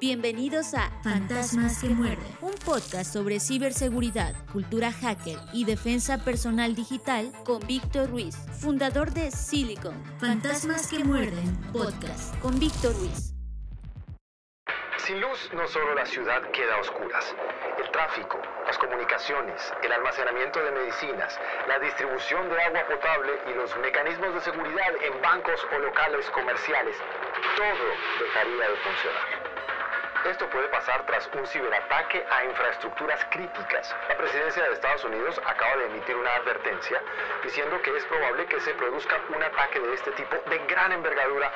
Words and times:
Bienvenidos 0.00 0.74
a 0.74 0.92
Fantasmas 1.02 1.80
que 1.80 1.88
muerden, 1.88 2.32
un 2.40 2.54
podcast 2.64 3.12
sobre 3.12 3.40
ciberseguridad, 3.40 4.32
cultura 4.52 4.92
hacker 4.92 5.36
y 5.52 5.64
defensa 5.64 6.18
personal 6.18 6.76
digital 6.76 7.32
con 7.44 7.58
Víctor 7.66 8.08
Ruiz, 8.08 8.36
fundador 8.60 9.10
de 9.10 9.32
Silicon. 9.32 10.00
Fantasmas 10.20 10.86
que 10.86 11.02
muerden, 11.02 11.60
podcast 11.72 12.38
con 12.38 12.60
Víctor 12.60 12.94
Ruiz. 12.94 13.34
Sin 14.98 15.20
luz 15.20 15.50
no 15.52 15.66
solo 15.66 15.92
la 15.96 16.06
ciudad 16.06 16.48
queda 16.52 16.76
a 16.76 16.80
oscuras. 16.80 17.34
El 17.76 17.90
tráfico, 17.90 18.38
las 18.66 18.78
comunicaciones, 18.78 19.72
el 19.82 19.90
almacenamiento 19.90 20.62
de 20.62 20.70
medicinas, 20.70 21.36
la 21.66 21.80
distribución 21.80 22.48
de 22.48 22.62
agua 22.62 22.86
potable 22.86 23.32
y 23.50 23.54
los 23.54 23.76
mecanismos 23.78 24.32
de 24.34 24.40
seguridad 24.42 24.92
en 25.02 25.20
bancos 25.22 25.60
o 25.74 25.78
locales 25.80 26.30
comerciales, 26.30 26.96
todo 27.56 27.84
dejaría 28.20 28.68
de 28.68 28.76
funcionar. 28.76 29.37
Esto 30.28 30.46
puede 30.50 30.68
pasar 30.68 31.06
tras 31.06 31.26
un 31.32 31.46
ciberataque 31.46 32.22
a 32.30 32.44
infraestructuras 32.44 33.24
críticas. 33.30 33.96
La 34.10 34.16
presidencia 34.18 34.62
de 34.62 34.74
Estados 34.74 35.02
Unidos 35.04 35.40
acaba 35.46 35.76
de 35.78 35.86
emitir 35.86 36.14
una 36.16 36.34
advertencia 36.34 37.00
diciendo 37.42 37.80
que 37.80 37.96
es 37.96 38.04
probable 38.04 38.44
que 38.44 38.60
se 38.60 38.74
produzca 38.74 39.18
un 39.34 39.42
ataque 39.42 39.80
de 39.80 39.94
este 39.94 40.10
tipo 40.12 40.36
de 40.50 40.58
gran 40.66 40.92
envergadura 40.92 41.50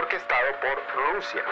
orquestado 0.00 0.52
por 0.60 1.12
Rusia. 1.12 1.44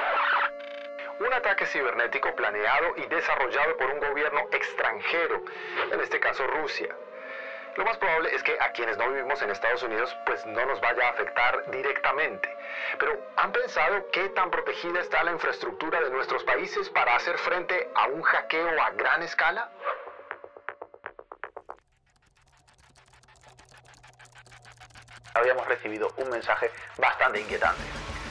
Un 1.20 1.34
ataque 1.34 1.66
cibernético 1.66 2.34
planeado 2.34 2.94
y 2.96 3.06
desarrollado 3.06 3.76
por 3.76 3.90
un 3.90 4.00
gobierno 4.00 4.48
extranjero, 4.50 5.44
en 5.92 6.00
este 6.00 6.20
caso 6.20 6.46
Rusia. 6.46 6.96
Lo 7.76 7.84
más 7.84 7.96
probable 7.96 8.34
es 8.34 8.42
que 8.42 8.56
a 8.60 8.70
quienes 8.72 8.98
no 8.98 9.08
vivimos 9.08 9.40
en 9.40 9.50
Estados 9.50 9.82
Unidos 9.82 10.14
pues 10.26 10.44
no 10.44 10.66
nos 10.66 10.80
vaya 10.80 11.06
a 11.06 11.10
afectar 11.10 11.70
directamente. 11.70 12.54
Pero 12.98 13.18
¿han 13.36 13.50
pensado 13.50 14.10
qué 14.12 14.28
tan 14.30 14.50
protegida 14.50 15.00
está 15.00 15.24
la 15.24 15.32
infraestructura 15.32 16.00
de 16.00 16.10
nuestros 16.10 16.44
países 16.44 16.90
para 16.90 17.16
hacer 17.16 17.38
frente 17.38 17.88
a 17.94 18.08
un 18.08 18.22
hackeo 18.22 18.82
a 18.82 18.90
gran 18.90 19.22
escala? 19.22 19.70
Habíamos 25.34 25.66
recibido 25.66 26.12
un 26.16 26.30
mensaje 26.30 26.70
bastante 26.98 27.40
inquietante. 27.40 27.82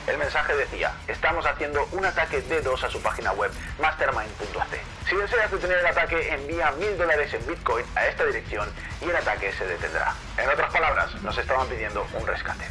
El 0.08 0.18
mensaje 0.18 0.56
decía, 0.56 0.94
estamos 1.08 1.46
haciendo 1.46 1.88
un 1.92 2.04
ataque 2.04 2.44
D2 2.44 2.84
a 2.84 2.90
su 2.90 3.02
página 3.02 3.34
web, 3.34 3.52
mastermind.at. 3.80 4.68
Si 5.08 5.16
deseas 5.16 5.52
detener 5.52 5.78
el 5.78 5.86
ataque, 5.86 6.34
envía 6.34 6.72
mil 6.72 6.98
dólares 6.98 7.34
en 7.34 7.46
Bitcoin 7.46 7.86
a 7.96 8.08
esta 8.08 8.26
dirección 8.26 8.68
y 9.00 9.06
el 9.06 9.16
ataque 9.16 9.52
se 9.54 9.66
detendrá. 9.66 10.14
En 10.38 10.50
otras 10.50 10.72
palabras, 10.72 11.14
nos 11.22 11.38
estaban 11.38 11.68
pidiendo 11.68 12.06
un 12.14 12.26
rescate. 12.26 12.66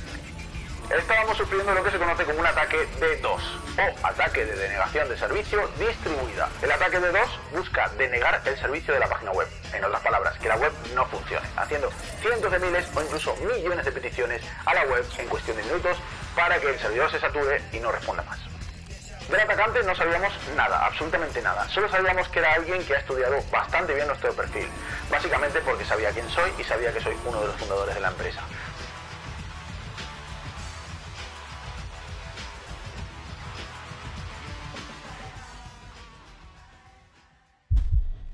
Estábamos 0.91 1.37
sufriendo 1.37 1.73
lo 1.73 1.85
que 1.85 1.93
se 1.93 1.99
conoce 1.99 2.25
como 2.25 2.41
un 2.41 2.47
ataque 2.47 2.89
D2 2.99 3.27
o 3.29 4.07
ataque 4.07 4.45
de 4.45 4.57
denegación 4.57 5.09
de 5.09 5.17
servicio 5.17 5.71
distribuida. 5.79 6.49
El 6.61 6.73
ataque 6.73 6.99
D2 7.01 7.27
busca 7.53 7.89
denegar 7.97 8.43
el 8.45 8.59
servicio 8.59 8.95
de 8.95 8.99
la 8.99 9.07
página 9.07 9.31
web. 9.31 9.47
En 9.73 9.85
otras 9.85 10.03
palabras, 10.03 10.37
que 10.39 10.49
la 10.49 10.57
web 10.57 10.73
no 10.97 11.07
funcione, 11.07 11.47
haciendo 11.57 11.93
cientos 12.21 12.51
de 12.51 12.59
miles 12.59 12.89
o 12.93 13.03
incluso 13.03 13.37
millones 13.37 13.85
de 13.85 13.93
peticiones 13.93 14.43
a 14.67 14.75
la 14.75 14.85
web 14.87 15.07
en 15.17 15.29
cuestión 15.29 15.57
de 15.59 15.63
minutos 15.63 15.97
para 16.35 16.59
que 16.59 16.71
el 16.71 16.79
servidor 16.81 17.09
se 17.13 17.21
sature 17.21 17.63
y 17.73 17.79
no 17.79 17.93
responda 17.93 18.25
más. 18.25 18.41
Del 19.29 19.39
atacante 19.39 19.85
no 19.85 19.95
sabíamos 19.95 20.33
nada, 20.57 20.87
absolutamente 20.87 21.41
nada. 21.41 21.69
Solo 21.69 21.89
sabíamos 21.89 22.27
que 22.31 22.41
era 22.41 22.55
alguien 22.55 22.85
que 22.85 22.97
ha 22.97 22.99
estudiado 22.99 23.41
bastante 23.53 23.95
bien 23.95 24.09
nuestro 24.09 24.33
perfil. 24.33 24.69
Básicamente 25.09 25.61
porque 25.61 25.85
sabía 25.85 26.11
quién 26.11 26.29
soy 26.31 26.51
y 26.59 26.65
sabía 26.65 26.93
que 26.93 27.01
soy 27.01 27.17
uno 27.25 27.41
de 27.43 27.47
los 27.47 27.57
fundadores 27.57 27.95
de 27.95 28.01
la 28.01 28.09
empresa. 28.09 28.41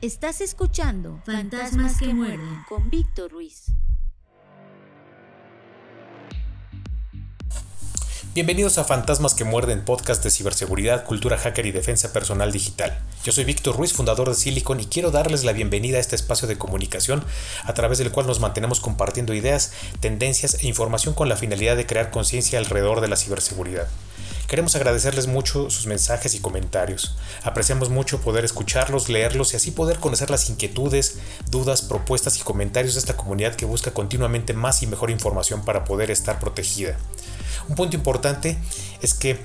Estás 0.07 0.41
escuchando 0.41 1.21
Fantasmas 1.27 1.99
que 1.99 2.15
muerden 2.15 2.63
con 2.69 2.91
Víctor 2.91 3.33
Ruiz. 3.33 3.65
Bienvenidos 8.33 8.79
a 8.79 8.85
Fantasmas 8.85 9.35
que 9.35 9.43
Muerden, 9.43 9.85
podcast 9.85 10.23
de 10.23 10.31
ciberseguridad, 10.31 11.05
cultura 11.05 11.39
hacker 11.39 11.67
y 11.67 11.73
defensa 11.73 12.13
personal 12.13 12.53
digital. 12.53 12.97
Yo 13.25 13.33
soy 13.33 13.43
Víctor 13.43 13.77
Ruiz, 13.77 13.95
fundador 13.95 14.29
de 14.29 14.37
Silicon, 14.37 14.79
y 14.79 14.87
quiero 14.87 15.11
darles 15.11 15.43
la 15.43 15.53
bienvenida 15.53 15.97
a 15.97 16.01
este 16.01 16.15
espacio 16.15 16.47
de 16.47 16.57
comunicación 16.57 17.25
a 17.65 17.75
través 17.75 17.99
del 17.99 18.13
cual 18.13 18.29
nos 18.29 18.39
mantenemos 18.39 18.79
compartiendo 18.79 19.35
ideas, 19.35 19.73
tendencias 19.99 20.63
e 20.63 20.69
información 20.69 21.15
con 21.15 21.29
la 21.29 21.35
finalidad 21.35 21.77
de 21.77 21.87
crear 21.87 22.13
conciencia 22.13 22.61
alrededor 22.61 23.01
de 23.01 23.09
la 23.09 23.17
ciberseguridad. 23.17 23.89
Queremos 24.47 24.77
agradecerles 24.77 25.27
mucho 25.27 25.71
sus 25.71 25.87
mensajes 25.87 26.35
y 26.35 26.41
comentarios. 26.41 27.17
Apreciamos 27.43 27.89
mucho 27.89 28.21
poder 28.21 28.45
escucharlos, 28.45 29.09
leerlos 29.09 29.53
y 29.53 29.57
así 29.57 29.73
poder 29.73 29.99
conocer 29.99 30.31
las 30.31 30.49
inquietudes, 30.49 31.19
dudas, 31.51 31.83
propuestas 31.83 32.39
y 32.39 32.43
comentarios 32.43 32.95
de 32.95 33.01
esta 33.01 33.17
comunidad 33.17 33.57
que 33.57 33.67
busca 33.67 33.91
continuamente 33.93 34.53
más 34.53 34.83
y 34.83 34.87
mejor 34.87 35.11
información 35.11 35.65
para 35.65 35.85
poder 35.85 36.11
estar 36.11 36.39
protegida. 36.39 36.97
Un 37.69 37.75
punto 37.75 37.97
importante 37.97 38.57
es 39.03 39.15
que 39.15 39.39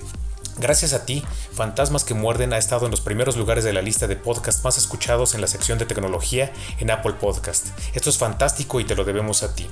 Gracias 0.58 0.92
a 0.92 1.06
ti, 1.06 1.24
Fantasmas 1.54 2.04
que 2.04 2.12
Muerden 2.12 2.52
ha 2.52 2.58
estado 2.58 2.84
en 2.84 2.90
los 2.90 3.00
primeros 3.00 3.38
lugares 3.38 3.64
de 3.64 3.72
la 3.72 3.80
lista 3.80 4.06
de 4.06 4.16
podcasts 4.16 4.62
más 4.62 4.76
escuchados 4.76 5.34
en 5.34 5.40
la 5.40 5.46
sección 5.46 5.78
de 5.78 5.86
tecnología 5.86 6.52
en 6.78 6.90
Apple 6.90 7.14
Podcast. 7.14 7.68
Esto 7.94 8.10
es 8.10 8.18
fantástico 8.18 8.78
y 8.78 8.84
te 8.84 8.94
lo 8.94 9.04
debemos 9.04 9.42
a 9.42 9.54
ti. 9.54 9.66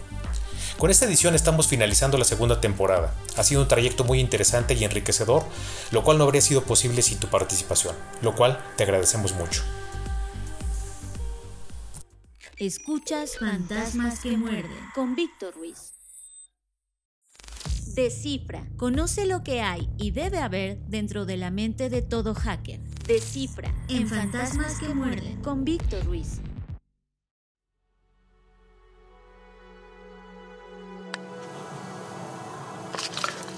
Con 0.81 0.91
esta 0.91 1.05
edición 1.05 1.35
estamos 1.35 1.69
finalizando 1.69 2.17
la 2.17 2.25
segunda 2.25 2.63
temporada. 2.63 3.15
Ha 3.37 3.45
sido 3.45 3.61
un 3.61 3.69
trayecto 3.69 4.03
muy 4.03 4.19
interesante 4.19 4.73
y 4.73 4.83
enriquecedor, 4.83 5.45
lo 5.91 6.03
cual 6.03 6.17
no 6.17 6.25
habría 6.25 6.41
sido 6.41 6.63
posible 6.63 7.03
sin 7.03 7.19
tu 7.19 7.27
participación, 7.27 7.95
lo 8.23 8.35
cual 8.35 8.59
te 8.79 8.85
agradecemos 8.85 9.35
mucho. 9.35 9.63
Escuchas 12.57 13.37
Fantasmas 13.39 14.21
que 14.21 14.39
muerden 14.39 14.81
con 14.95 15.15
Víctor 15.15 15.53
Ruiz. 15.55 15.93
Descifra. 17.95 18.67
Conoce 18.79 19.27
lo 19.27 19.43
que 19.45 19.61
hay 19.61 19.91
y 19.99 20.13
debe 20.13 20.39
haber 20.39 20.79
dentro 20.87 21.27
de 21.27 21.37
la 21.37 21.51
mente 21.51 21.91
de 21.91 22.01
todo 22.01 22.35
hacker. 22.35 22.81
Descifra. 23.07 23.75
En 23.89 24.09
Fantasmas 24.09 24.79
que 24.79 24.95
muerden 24.95 25.43
con 25.43 25.63
Víctor 25.63 26.07
Ruiz. 26.07 26.41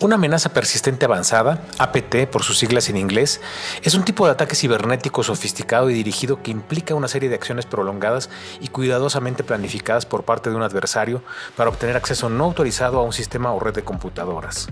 Una 0.02 0.16
amenaza 0.16 0.48
persistente 0.48 1.04
avanzada, 1.04 1.62
APT 1.78 2.26
por 2.28 2.42
sus 2.42 2.58
siglas 2.58 2.88
en 2.88 2.96
inglés, 2.96 3.40
es 3.84 3.94
un 3.94 4.04
tipo 4.04 4.26
de 4.26 4.32
ataque 4.32 4.56
cibernético 4.56 5.22
sofisticado 5.22 5.90
y 5.90 5.94
dirigido 5.94 6.42
que 6.42 6.50
implica 6.50 6.96
una 6.96 7.06
serie 7.06 7.28
de 7.28 7.36
acciones 7.36 7.66
prolongadas 7.66 8.28
y 8.60 8.66
cuidadosamente 8.66 9.44
planificadas 9.44 10.04
por 10.04 10.24
parte 10.24 10.50
de 10.50 10.56
un 10.56 10.64
adversario 10.64 11.22
para 11.56 11.70
obtener 11.70 11.94
acceso 11.94 12.28
no 12.28 12.42
autorizado 12.42 12.98
a 12.98 13.04
un 13.04 13.12
sistema 13.12 13.52
o 13.52 13.60
red 13.60 13.74
de 13.74 13.84
computadoras. 13.84 14.70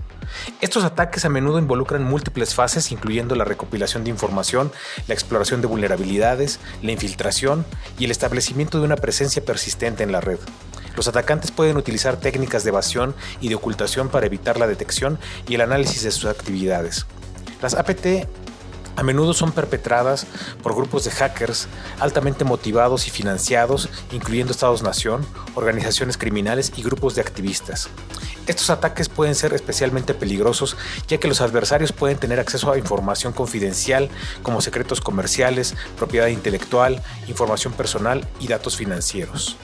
Estos 0.59 0.83
ataques 0.83 1.23
a 1.23 1.29
menudo 1.29 1.59
involucran 1.59 2.03
múltiples 2.03 2.53
fases, 2.53 2.91
incluyendo 2.91 3.33
la 3.35 3.45
recopilación 3.45 4.03
de 4.03 4.09
información, 4.09 4.69
la 5.07 5.13
exploración 5.13 5.61
de 5.61 5.67
vulnerabilidades, 5.67 6.59
la 6.81 6.91
infiltración 6.91 7.65
y 7.97 8.03
el 8.03 8.11
establecimiento 8.11 8.79
de 8.79 8.85
una 8.85 8.97
presencia 8.97 9.45
persistente 9.45 10.03
en 10.03 10.11
la 10.11 10.19
red. 10.19 10.39
Los 10.95 11.07
atacantes 11.07 11.51
pueden 11.51 11.77
utilizar 11.77 12.17
técnicas 12.17 12.63
de 12.63 12.69
evasión 12.69 13.15
y 13.39 13.49
de 13.49 13.55
ocultación 13.55 14.09
para 14.09 14.25
evitar 14.25 14.59
la 14.59 14.67
detección 14.67 15.19
y 15.47 15.55
el 15.55 15.61
análisis 15.61 16.03
de 16.03 16.11
sus 16.11 16.25
actividades. 16.25 17.05
Las 17.61 17.75
APT 17.75 18.27
a 18.97 19.03
menudo 19.03 19.33
son 19.33 19.51
perpetradas 19.51 20.27
por 20.61 20.75
grupos 20.75 21.05
de 21.05 21.11
hackers 21.11 21.67
altamente 21.99 22.43
motivados 22.43 23.07
y 23.07 23.09
financiados, 23.09 23.89
incluyendo 24.11 24.51
Estados-nación, 24.51 25.25
organizaciones 25.55 26.17
criminales 26.17 26.73
y 26.75 26.83
grupos 26.83 27.15
de 27.15 27.21
activistas. 27.21 27.89
Estos 28.47 28.69
ataques 28.69 29.07
pueden 29.07 29.35
ser 29.35 29.53
especialmente 29.53 30.13
peligrosos 30.13 30.75
ya 31.07 31.19
que 31.19 31.27
los 31.27 31.41
adversarios 31.41 31.93
pueden 31.93 32.17
tener 32.17 32.39
acceso 32.39 32.71
a 32.71 32.77
información 32.77 33.33
confidencial 33.33 34.09
como 34.43 34.61
secretos 34.61 34.99
comerciales, 34.99 35.75
propiedad 35.97 36.27
intelectual, 36.27 37.01
información 37.27 37.73
personal 37.73 38.27
y 38.39 38.47
datos 38.47 38.75
financieros. 38.75 39.57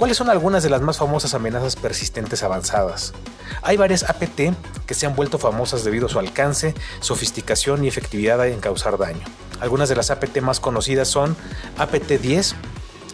¿Cuáles 0.00 0.16
son 0.16 0.30
algunas 0.30 0.62
de 0.62 0.70
las 0.70 0.80
más 0.80 0.96
famosas 0.96 1.34
amenazas 1.34 1.76
persistentes 1.76 2.42
avanzadas? 2.42 3.12
Hay 3.60 3.76
varias 3.76 4.02
APT 4.02 4.54
que 4.86 4.94
se 4.94 5.04
han 5.04 5.14
vuelto 5.14 5.36
famosas 5.36 5.84
debido 5.84 6.06
a 6.06 6.08
su 6.08 6.18
alcance, 6.18 6.72
sofisticación 7.00 7.84
y 7.84 7.88
efectividad 7.88 8.48
en 8.48 8.60
causar 8.60 8.96
daño. 8.96 9.20
Algunas 9.60 9.90
de 9.90 9.96
las 9.96 10.10
APT 10.10 10.40
más 10.40 10.58
conocidas 10.58 11.06
son 11.06 11.36
APT-10, 11.76 12.54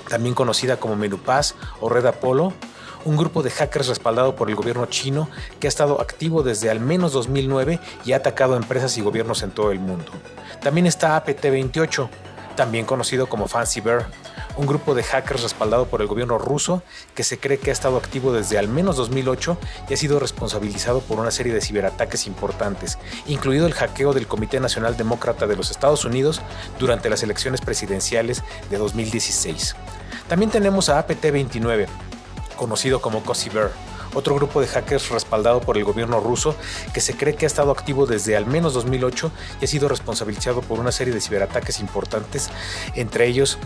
también 0.09 0.37
conocida 0.37 0.77
como 0.77 0.94
Menupaz 0.94 1.56
o 1.81 1.88
Red 1.88 2.06
Apollo, 2.06 2.53
un 3.05 3.17
grupo 3.17 3.43
de 3.43 3.50
hackers 3.50 3.88
respaldado 3.88 4.37
por 4.37 4.49
el 4.49 4.55
gobierno 4.55 4.87
chino 4.87 5.29
que 5.59 5.67
ha 5.67 5.69
estado 5.69 6.00
activo 6.00 6.44
desde 6.44 6.71
al 6.71 6.79
menos 6.79 7.12
2009 7.12 7.81
y 8.05 8.12
ha 8.12 8.19
atacado 8.19 8.55
a 8.55 8.59
empresas 8.59 8.97
y 8.97 9.00
gobiernos 9.00 9.43
en 9.43 9.50
todo 9.50 9.73
el 9.73 9.81
mundo. 9.81 10.12
También 10.62 10.87
está 10.87 11.21
APT-28, 11.21 12.09
también 12.55 12.85
conocido 12.87 13.29
como 13.29 13.49
Fancy 13.49 13.81
Bear, 13.81 14.06
un 14.56 14.67
grupo 14.67 14.94
de 14.94 15.03
hackers 15.03 15.43
respaldado 15.43 15.87
por 15.87 16.00
el 16.00 16.06
gobierno 16.06 16.38
ruso 16.38 16.82
que 17.14 17.25
se 17.25 17.38
cree 17.38 17.58
que 17.58 17.70
ha 17.70 17.73
estado 17.73 17.97
activo 17.97 18.32
desde 18.32 18.58
al 18.58 18.69
menos 18.69 18.97
2008 18.97 19.58
y 19.88 19.94
ha 19.94 19.97
sido 19.97 20.19
responsabilizado 20.19 21.00
por 21.00 21.19
una 21.19 21.31
serie 21.31 21.53
de 21.53 21.61
ciberataques 21.61 22.26
importantes, 22.26 22.99
incluido 23.26 23.67
el 23.67 23.75
hackeo 23.75 24.12
del 24.12 24.26
Comité 24.26 24.61
Nacional 24.61 24.97
Demócrata 24.97 25.47
de 25.47 25.56
los 25.56 25.70
Estados 25.70 26.05
Unidos 26.05 26.41
durante 26.79 27.11
las 27.11 27.23
elecciones 27.23 27.61
presidenciales 27.61 28.43
de 28.70 28.79
2016. 28.79 29.76
También 30.29 30.50
tenemos 30.50 30.88
a 30.88 31.06
APT-29, 31.06 31.87
conocido 32.56 33.00
como 33.00 33.23
Cozy 33.23 33.50
Bear, 33.50 33.70
otro 34.16 34.34
grupo 34.34 34.62
de 34.62 34.66
hackers 34.66 35.10
respaldado 35.10 35.60
por 35.60 35.76
el 35.76 35.84
gobierno 35.84 36.20
ruso 36.20 36.56
que 36.94 37.02
se 37.02 37.14
cree 37.16 37.36
que 37.36 37.44
ha 37.44 37.46
estado 37.46 37.70
activo 37.70 38.06
desde 38.06 38.34
al 38.34 38.46
menos 38.46 38.72
2008 38.72 39.30
y 39.60 39.64
ha 39.66 39.68
sido 39.68 39.88
responsabilizado 39.88 40.62
por 40.62 40.80
una 40.80 40.90
serie 40.90 41.12
de 41.12 41.20
ciberataques 41.20 41.80
importantes, 41.80 42.48
entre 42.94 43.26
ellos 43.26 43.58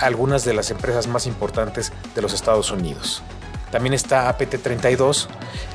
algunas 0.00 0.44
de 0.44 0.54
las 0.54 0.70
empresas 0.70 1.06
más 1.06 1.26
importantes 1.26 1.92
de 2.14 2.22
los 2.22 2.32
Estados 2.32 2.70
Unidos. 2.70 3.22
También 3.70 3.94
está 3.94 4.28
APT-32, 4.28 5.28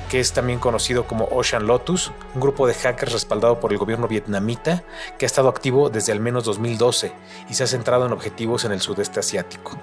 que 0.10 0.20
es 0.20 0.32
también 0.32 0.60
conocido 0.60 1.08
como 1.08 1.26
Ocean 1.26 1.66
Lotus, 1.66 2.12
un 2.36 2.42
grupo 2.42 2.68
de 2.68 2.74
hackers 2.74 3.14
respaldado 3.14 3.60
por 3.60 3.72
el 3.72 3.80
gobierno 3.80 4.08
vietnamita 4.08 4.84
que 5.18 5.26
ha 5.26 5.28
estado 5.28 5.50
activo 5.50 5.90
desde 5.90 6.12
al 6.12 6.20
menos 6.20 6.44
2012 6.44 7.12
y 7.50 7.54
se 7.56 7.64
ha 7.64 7.68
centrado 7.68 8.06
en 8.06 8.14
objetivos 8.14 8.64
en 8.66 8.72
el 8.74 8.82
sudeste 8.82 9.20
asiático. 9.20 9.78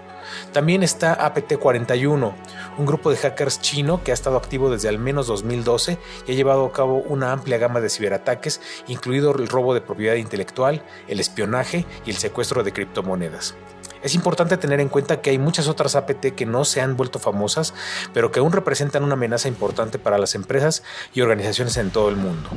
También 0.52 0.82
está 0.82 1.18
APT-41, 1.18 2.32
un 2.78 2.86
grupo 2.86 3.10
de 3.10 3.16
hackers 3.16 3.60
chino 3.60 4.04
que 4.04 4.12
ha 4.12 4.14
estado 4.14 4.36
activo 4.36 4.70
desde 4.70 4.88
al 4.88 4.98
menos 4.98 5.26
2012 5.26 5.98
y 6.26 6.32
ha 6.32 6.34
llevado 6.34 6.64
a 6.64 6.72
cabo 6.72 6.98
una 6.98 7.32
amplia 7.32 7.58
gama 7.58 7.80
de 7.80 7.90
ciberataques, 7.90 8.60
incluido 8.86 9.34
el 9.34 9.48
robo 9.48 9.74
de 9.74 9.80
propiedad 9.80 10.14
intelectual, 10.14 10.82
el 11.08 11.18
espionaje 11.18 11.86
y 12.06 12.10
el 12.10 12.16
secuestro 12.16 12.62
de 12.62 12.72
criptomonedas. 12.72 13.56
Es 14.02 14.14
importante 14.14 14.56
tener 14.56 14.80
en 14.80 14.88
cuenta 14.88 15.20
que 15.20 15.30
hay 15.30 15.38
muchas 15.38 15.68
otras 15.68 15.94
APT 15.94 16.34
que 16.34 16.46
no 16.46 16.64
se 16.64 16.80
han 16.80 16.96
vuelto 16.96 17.18
famosas, 17.18 17.74
pero 18.14 18.30
que 18.30 18.40
aún 18.40 18.52
representan 18.52 19.04
una 19.04 19.14
amenaza 19.14 19.48
importante 19.48 19.98
para 19.98 20.18
las 20.18 20.34
empresas 20.34 20.82
y 21.12 21.20
organizaciones 21.20 21.76
en 21.76 21.90
todo 21.90 22.08
el 22.08 22.16
mundo. 22.16 22.48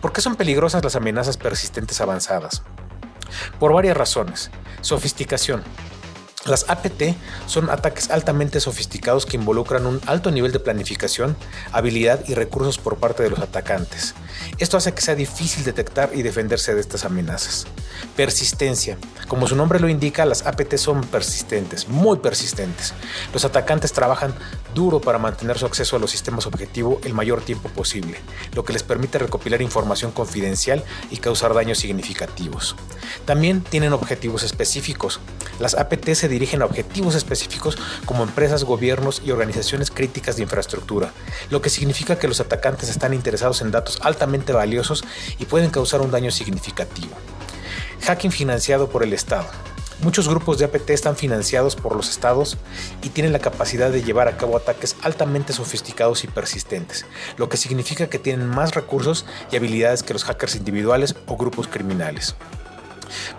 ¿Por 0.00 0.12
qué 0.12 0.20
son 0.20 0.34
peligrosas 0.36 0.82
las 0.82 0.96
amenazas 0.96 1.36
persistentes 1.36 2.00
avanzadas? 2.00 2.62
Por 3.60 3.72
varias 3.72 3.96
razones. 3.96 4.50
Sofisticación. 4.80 5.62
Las 6.44 6.68
APT 6.68 7.14
son 7.46 7.70
ataques 7.70 8.10
altamente 8.10 8.58
sofisticados 8.58 9.26
que 9.26 9.36
involucran 9.36 9.86
un 9.86 10.00
alto 10.06 10.32
nivel 10.32 10.50
de 10.50 10.58
planificación, 10.58 11.36
habilidad 11.70 12.24
y 12.26 12.34
recursos 12.34 12.78
por 12.78 12.96
parte 12.96 13.22
de 13.22 13.30
los 13.30 13.38
atacantes. 13.38 14.14
Esto 14.58 14.76
hace 14.76 14.92
que 14.92 15.02
sea 15.02 15.14
difícil 15.14 15.62
detectar 15.62 16.10
y 16.12 16.22
defenderse 16.22 16.74
de 16.74 16.80
estas 16.80 17.04
amenazas. 17.04 17.66
Persistencia. 18.16 18.98
Como 19.28 19.46
su 19.46 19.54
nombre 19.54 19.78
lo 19.78 19.88
indica, 19.88 20.26
las 20.26 20.44
APT 20.44 20.78
son 20.78 21.02
persistentes, 21.02 21.88
muy 21.88 22.18
persistentes. 22.18 22.92
Los 23.32 23.44
atacantes 23.44 23.92
trabajan 23.92 24.34
duro 24.74 25.00
para 25.00 25.18
mantener 25.18 25.58
su 25.58 25.66
acceso 25.66 25.94
a 25.94 26.00
los 26.00 26.10
sistemas 26.10 26.46
objetivo 26.46 27.00
el 27.04 27.14
mayor 27.14 27.42
tiempo 27.42 27.68
posible, 27.68 28.18
lo 28.54 28.64
que 28.64 28.72
les 28.72 28.82
permite 28.82 29.18
recopilar 29.18 29.62
información 29.62 30.10
confidencial 30.10 30.82
y 31.10 31.18
causar 31.18 31.54
daños 31.54 31.78
significativos. 31.78 32.74
También 33.26 33.62
tienen 33.62 33.92
objetivos 33.92 34.42
específicos. 34.42 35.20
Las 35.60 35.74
APT 35.74 36.14
se 36.14 36.28
dirigen 36.32 36.62
a 36.62 36.64
objetivos 36.64 37.14
específicos 37.14 37.78
como 38.04 38.24
empresas, 38.24 38.64
gobiernos 38.64 39.22
y 39.24 39.30
organizaciones 39.30 39.90
críticas 39.90 40.36
de 40.36 40.42
infraestructura, 40.42 41.12
lo 41.50 41.62
que 41.62 41.70
significa 41.70 42.18
que 42.18 42.28
los 42.28 42.40
atacantes 42.40 42.88
están 42.88 43.14
interesados 43.14 43.62
en 43.62 43.70
datos 43.70 43.98
altamente 44.02 44.52
valiosos 44.52 45.04
y 45.38 45.44
pueden 45.44 45.70
causar 45.70 46.00
un 46.00 46.10
daño 46.10 46.30
significativo. 46.30 47.12
Hacking 48.02 48.32
financiado 48.32 48.88
por 48.88 49.02
el 49.04 49.12
Estado. 49.12 49.46
Muchos 50.02 50.28
grupos 50.28 50.58
de 50.58 50.64
APT 50.64 50.90
están 50.90 51.14
financiados 51.14 51.76
por 51.76 51.94
los 51.94 52.10
estados 52.10 52.58
y 53.04 53.10
tienen 53.10 53.32
la 53.32 53.38
capacidad 53.38 53.90
de 53.90 54.02
llevar 54.02 54.26
a 54.26 54.36
cabo 54.36 54.56
ataques 54.56 54.96
altamente 55.02 55.52
sofisticados 55.52 56.24
y 56.24 56.26
persistentes, 56.26 57.06
lo 57.36 57.48
que 57.48 57.56
significa 57.56 58.08
que 58.08 58.18
tienen 58.18 58.48
más 58.48 58.74
recursos 58.74 59.24
y 59.52 59.56
habilidades 59.56 60.02
que 60.02 60.12
los 60.12 60.24
hackers 60.24 60.56
individuales 60.56 61.14
o 61.26 61.36
grupos 61.36 61.68
criminales. 61.68 62.34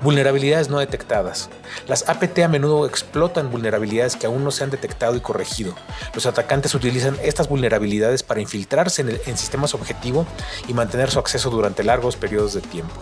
Vulnerabilidades 0.01 0.69
no 0.69 0.79
detectadas. 0.79 1.49
Las 1.87 2.07
APT 2.09 2.39
a 2.39 2.47
menudo 2.47 2.85
explotan 2.85 3.51
vulnerabilidades 3.51 4.15
que 4.15 4.27
aún 4.27 4.43
no 4.43 4.51
se 4.51 4.63
han 4.63 4.69
detectado 4.69 5.15
y 5.15 5.21
corregido. 5.21 5.75
Los 6.13 6.25
atacantes 6.25 6.75
utilizan 6.75 7.17
estas 7.23 7.49
vulnerabilidades 7.49 8.23
para 8.23 8.41
infiltrarse 8.41 9.01
en, 9.01 9.19
en 9.25 9.37
sistemas 9.37 9.73
objetivo 9.73 10.25
y 10.67 10.73
mantener 10.73 11.11
su 11.11 11.19
acceso 11.19 11.49
durante 11.49 11.83
largos 11.83 12.15
periodos 12.15 12.53
de 12.53 12.61
tiempo. 12.61 12.93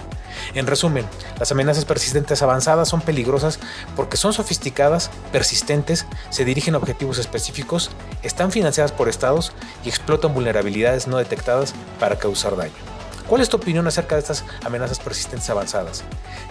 En 0.54 0.68
resumen, 0.68 1.06
las 1.40 1.52
amenazas 1.52 1.86
persistentes 1.86 2.42
avanzadas 2.42 2.90
son 2.90 3.02
peligrosas 3.02 3.60
porque 3.96 4.18
son 4.18 4.34
sofisticadas, 4.34 5.10
persistentes, 5.32 6.06
se 6.30 6.46
dirigen 6.46 6.76
a 6.76 6.78
objetivos 6.78 7.18
específicos, 7.18 7.92
están 8.24 8.52
financiadas 8.52 8.92
por 8.92 9.10
estados 9.10 9.52
y 9.84 9.90
explotan 9.90 10.34
vulnerabilidades 10.34 11.08
no 11.08 11.18
detectadas 11.18 11.74
para 12.00 12.18
causar 12.18 12.56
daño. 12.56 12.91
¿Cuál 13.32 13.44
es 13.44 13.48
tu 13.48 13.56
opinión 13.56 13.88
acerca 13.88 14.16
de 14.16 14.20
estas 14.20 14.44
amenazas 14.66 15.00
persistentes 15.00 15.50
avanzadas? 15.50 16.04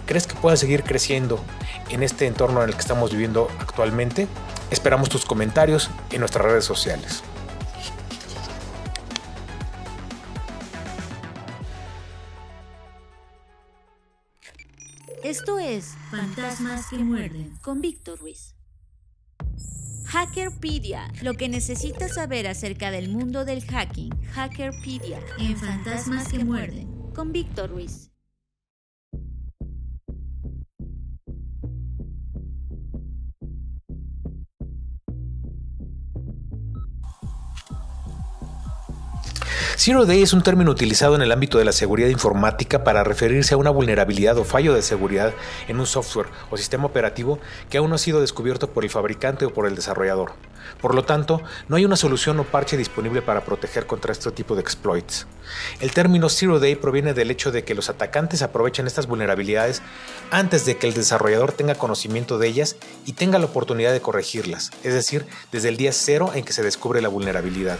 ¿Crees 0.06 0.26
que 0.26 0.34
puedan 0.34 0.56
seguir 0.56 0.82
creciendo 0.82 1.38
en 1.90 2.02
este 2.02 2.26
entorno 2.26 2.62
en 2.62 2.70
el 2.70 2.74
que 2.74 2.80
estamos 2.80 3.10
viviendo 3.10 3.50
actualmente? 3.58 4.26
Esperamos 4.70 5.10
tus 5.10 5.26
comentarios 5.26 5.90
en 6.10 6.20
nuestras 6.20 6.42
redes 6.42 6.64
sociales. 6.64 7.22
Esto 15.22 15.58
es 15.58 15.96
Fantasmas 16.10 16.86
que 16.88 16.96
muerden. 16.96 17.58
con 17.60 17.82
Víctor 17.82 18.20
Ruiz. 18.20 18.54
Hackerpedia, 20.12 21.08
lo 21.22 21.34
que 21.34 21.48
necesitas 21.48 22.14
saber 22.14 22.48
acerca 22.48 22.90
del 22.90 23.08
mundo 23.08 23.44
del 23.44 23.64
hacking. 23.64 24.10
Hackerpedia, 24.32 25.20
En 25.38 25.56
Fantasmas 25.56 26.26
que 26.26 26.44
muerden. 26.44 26.88
con 27.14 27.30
Víctor 27.30 27.70
Ruiz. 27.70 28.09
Zero 39.82 40.04
Day 40.04 40.20
es 40.20 40.34
un 40.34 40.42
término 40.42 40.70
utilizado 40.72 41.14
en 41.14 41.22
el 41.22 41.32
ámbito 41.32 41.56
de 41.56 41.64
la 41.64 41.72
seguridad 41.72 42.10
informática 42.10 42.84
para 42.84 43.02
referirse 43.02 43.54
a 43.54 43.56
una 43.56 43.70
vulnerabilidad 43.70 44.36
o 44.36 44.44
fallo 44.44 44.74
de 44.74 44.82
seguridad 44.82 45.32
en 45.68 45.80
un 45.80 45.86
software 45.86 46.26
o 46.50 46.58
sistema 46.58 46.84
operativo 46.84 47.38
que 47.70 47.78
aún 47.78 47.88
no 47.88 47.94
ha 47.94 47.98
sido 47.98 48.20
descubierto 48.20 48.68
por 48.68 48.84
el 48.84 48.90
fabricante 48.90 49.46
o 49.46 49.54
por 49.54 49.66
el 49.66 49.74
desarrollador. 49.74 50.34
Por 50.82 50.94
lo 50.94 51.04
tanto, 51.04 51.40
no 51.68 51.76
hay 51.76 51.86
una 51.86 51.96
solución 51.96 52.38
o 52.40 52.44
parche 52.44 52.76
disponible 52.76 53.22
para 53.22 53.42
proteger 53.42 53.86
contra 53.86 54.12
este 54.12 54.30
tipo 54.32 54.54
de 54.54 54.60
exploits. 54.60 55.26
El 55.80 55.92
término 55.92 56.28
Zero 56.28 56.60
Day 56.60 56.76
proviene 56.76 57.14
del 57.14 57.30
hecho 57.30 57.50
de 57.50 57.64
que 57.64 57.74
los 57.74 57.88
atacantes 57.88 58.42
aprovechan 58.42 58.86
estas 58.86 59.06
vulnerabilidades 59.06 59.80
antes 60.30 60.66
de 60.66 60.76
que 60.76 60.88
el 60.88 60.92
desarrollador 60.92 61.52
tenga 61.52 61.74
conocimiento 61.74 62.38
de 62.38 62.48
ellas 62.48 62.76
y 63.06 63.14
tenga 63.14 63.38
la 63.38 63.46
oportunidad 63.46 63.92
de 63.92 64.02
corregirlas, 64.02 64.72
es 64.84 64.92
decir, 64.92 65.24
desde 65.52 65.70
el 65.70 65.78
día 65.78 65.92
cero 65.94 66.32
en 66.34 66.44
que 66.44 66.52
se 66.52 66.62
descubre 66.62 67.00
la 67.00 67.08
vulnerabilidad. 67.08 67.78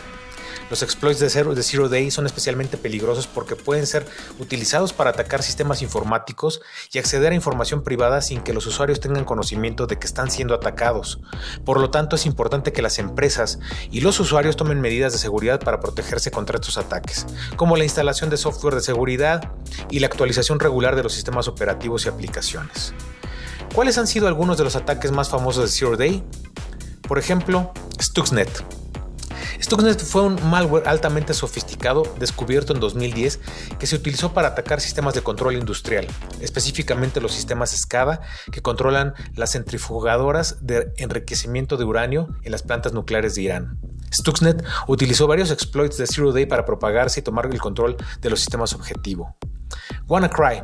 Los 0.70 0.82
exploits 0.82 1.20
de 1.20 1.30
Zero, 1.30 1.88
Day 1.88 2.10
son 2.10 2.26
especialmente 2.26 2.76
peligrosos 2.76 3.26
porque 3.26 3.56
pueden 3.56 3.86
ser 3.86 4.06
utilizados 4.38 4.92
para 4.92 5.10
atacar 5.10 5.42
sistemas 5.42 5.82
informáticos 5.82 6.60
y 6.92 6.98
acceder 6.98 7.32
a 7.32 7.34
información 7.34 7.82
privada 7.82 8.22
sin 8.22 8.40
que 8.42 8.52
los 8.52 8.66
usuarios 8.66 9.00
tengan 9.00 9.24
conocimiento 9.24 9.86
de 9.86 9.98
que 9.98 10.06
están 10.06 10.30
siendo 10.30 10.54
atacados. 10.54 11.20
Por 11.64 11.80
lo 11.80 11.90
tanto, 11.90 12.16
es 12.16 12.26
importante 12.26 12.72
que 12.72 12.82
las 12.82 12.98
empresas 12.98 13.58
y 13.90 14.00
los 14.00 14.20
usuarios 14.20 14.56
tomen 14.56 14.80
medidas 14.80 15.12
de 15.12 15.18
seguridad 15.18 15.60
para 15.60 15.80
protegerse 15.80 16.30
contra 16.30 16.56
estos 16.56 16.78
ataques, 16.78 17.26
como 17.56 17.76
la 17.76 17.84
instalación 17.84 18.30
de 18.30 18.36
software 18.36 18.74
de 18.74 18.80
seguridad 18.80 19.52
y 19.90 19.98
la 19.98 20.06
actualización 20.06 20.60
regular 20.60 20.96
de 20.96 21.02
los 21.02 21.12
sistemas 21.12 21.48
operativos 21.48 22.06
y 22.06 22.08
aplicaciones. 22.08 22.94
¿Cuáles 23.74 23.98
han 23.98 24.06
sido 24.06 24.26
algunos 24.26 24.58
de 24.58 24.64
los 24.64 24.76
ataques 24.76 25.12
más 25.12 25.28
famosos 25.28 25.64
de 25.64 25.70
Zero 25.70 25.96
Day? 25.96 26.24
Por 27.06 27.18
ejemplo, 27.18 27.72
Stuxnet. 28.00 28.79
Stuxnet 29.62 30.02
fue 30.02 30.22
un 30.22 30.38
malware 30.48 30.88
altamente 30.88 31.34
sofisticado 31.34 32.02
descubierto 32.18 32.72
en 32.72 32.80
2010 32.80 33.40
que 33.78 33.86
se 33.86 33.96
utilizó 33.96 34.32
para 34.32 34.48
atacar 34.48 34.80
sistemas 34.80 35.12
de 35.12 35.22
control 35.22 35.54
industrial, 35.54 36.06
específicamente 36.40 37.20
los 37.20 37.32
sistemas 37.32 37.70
SCADA 37.70 38.22
que 38.50 38.62
controlan 38.62 39.12
las 39.34 39.52
centrifugadoras 39.52 40.66
de 40.66 40.92
enriquecimiento 40.96 41.76
de 41.76 41.84
uranio 41.84 42.28
en 42.42 42.52
las 42.52 42.62
plantas 42.62 42.94
nucleares 42.94 43.34
de 43.34 43.42
Irán. 43.42 43.78
Stuxnet 44.12 44.64
utilizó 44.88 45.26
varios 45.26 45.50
exploits 45.50 45.98
de 45.98 46.06
Zero 46.06 46.32
Day 46.32 46.46
para 46.46 46.64
propagarse 46.64 47.20
y 47.20 47.22
tomar 47.22 47.46
el 47.46 47.60
control 47.60 47.98
de 48.22 48.30
los 48.30 48.40
sistemas 48.40 48.72
objetivo. 48.72 49.36
WannaCry 50.08 50.62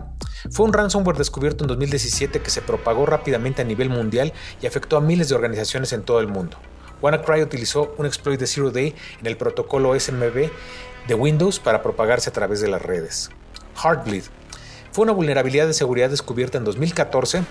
fue 0.50 0.64
un 0.64 0.72
ransomware 0.72 1.18
descubierto 1.18 1.64
en 1.64 1.68
2017 1.68 2.40
que 2.40 2.50
se 2.50 2.62
propagó 2.62 3.04
rápidamente 3.04 3.60
a 3.60 3.64
nivel 3.64 3.90
mundial 3.90 4.32
y 4.62 4.66
afectó 4.66 4.96
a 4.96 5.00
miles 5.02 5.28
de 5.28 5.34
organizaciones 5.34 5.92
en 5.92 6.02
todo 6.02 6.20
el 6.20 6.28
mundo. 6.28 6.56
WannaCry 7.02 7.42
utilizó 7.42 7.94
un 7.98 8.06
exploit 8.06 8.38
de 8.38 8.46
Zero 8.46 8.70
Day 8.70 8.94
en 9.20 9.26
el 9.26 9.36
protocolo 9.36 9.98
SMB 9.98 10.50
de 11.06 11.14
Windows 11.14 11.60
para 11.60 11.82
propagarse 11.82 12.30
a 12.30 12.32
través 12.32 12.60
de 12.60 12.68
las 12.68 12.82
redes. 12.82 13.30
Heartbleed 13.82 14.24
fue 14.92 15.04
una 15.04 15.12
vulnerabilidad 15.12 15.66
de 15.66 15.74
seguridad 15.74 16.10
descubierta 16.10 16.58
en 16.58 16.64
2014 16.64 17.44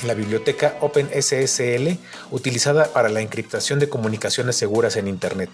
en 0.00 0.08
la 0.08 0.14
biblioteca 0.14 0.76
OpenSSL 0.80 1.98
utilizada 2.30 2.92
para 2.92 3.08
la 3.08 3.20
encriptación 3.20 3.78
de 3.78 3.88
comunicaciones 3.88 4.56
seguras 4.56 4.96
en 4.96 5.08
Internet. 5.08 5.50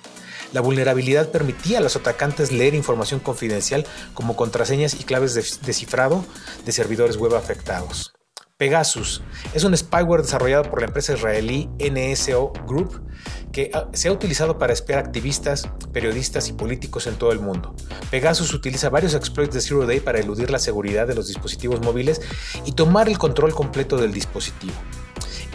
La 0.53 0.61
vulnerabilidad 0.61 1.31
permitía 1.31 1.79
a 1.79 1.81
los 1.81 1.97
atacantes 1.97 2.53
leer 2.53 2.75
información 2.75 3.21
confidencial 3.21 3.87
como 4.13 4.37
contraseñas 4.37 4.95
y 4.95 5.05
claves 5.05 5.35
de, 5.35 5.73
cifrado 5.73 6.25
de 6.65 6.73
servidores 6.73 7.17
web 7.17 7.35
afectados. 7.35 8.15
Pegasus 8.57 9.21
es 9.53 9.65
un 9.65 9.77
spyware 9.77 10.23
desarrollado 10.23 10.71
por 10.71 10.81
la 10.81 10.87
empresa 10.87 11.15
israelí 11.15 11.69
NSO 11.81 12.53
Group 12.69 13.05
que 13.51 13.73
se 13.95 14.07
ha 14.07 14.13
utilizado 14.13 14.59
para 14.59 14.73
espiar 14.73 15.01
activistas, 15.01 15.69
periodistas 15.93 16.49
y 16.49 16.53
políticos 16.53 17.09
en 17.09 17.17
todo 17.17 17.33
el 17.33 17.41
mundo. 17.41 17.75
Pegasus 18.13 18.55
utiliza 18.55 18.91
varios 18.91 19.15
exploits 19.15 19.55
de 19.55 19.61
Zero 19.61 19.87
Day 19.87 19.99
para 19.99 20.21
eludir 20.21 20.53
la 20.53 20.61
seguridad 20.61 21.09
de 21.09 21.17
los 21.17 21.27
dispositivos 21.27 21.81
móviles 21.81 22.21
y 22.65 22.73
tomar 22.73 23.09
el 23.09 23.19
control 23.19 23.53
completo 23.53 23.97
del 23.97 24.13
dispositivo. 24.13 24.75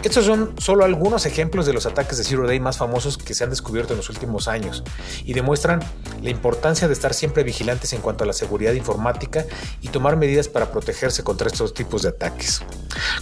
Estos 0.02 0.24
son 0.24 0.54
solo 0.58 0.86
algunos 0.86 1.26
ejemplos 1.26 1.66
de 1.66 1.74
los 1.74 1.84
ataques 1.84 2.16
de 2.16 2.24
Zero 2.24 2.46
Day 2.46 2.58
más 2.58 2.78
famosos 2.78 3.18
que 3.18 3.34
se 3.34 3.44
han 3.44 3.50
descubierto 3.50 3.92
en 3.92 3.98
los 3.98 4.08
últimos 4.08 4.48
años 4.48 4.82
y 5.26 5.34
demuestran 5.34 5.80
la 6.22 6.30
importancia 6.30 6.88
de 6.88 6.94
estar 6.94 7.12
siempre 7.12 7.42
vigilantes 7.42 7.92
en 7.92 8.00
cuanto 8.00 8.24
a 8.24 8.26
la 8.26 8.32
seguridad 8.32 8.72
informática 8.72 9.44
y 9.82 9.88
tomar 9.88 10.16
medidas 10.16 10.48
para 10.48 10.72
protegerse 10.72 11.22
contra 11.22 11.48
estos 11.48 11.74
tipos 11.74 12.00
de 12.00 12.08
ataques. 12.08 12.62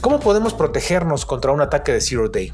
¿Cómo 0.01 0.21
podemos 0.21 0.55
protegernos 0.55 1.27
contra 1.27 1.51
un 1.51 1.63
ataque 1.63 1.93
de 1.93 2.01
Zero 2.01 2.29
Day? 2.29 2.53